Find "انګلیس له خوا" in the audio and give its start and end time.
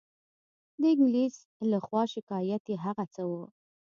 0.93-2.03